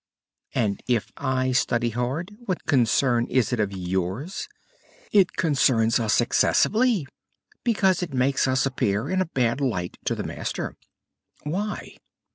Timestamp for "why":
11.43-11.97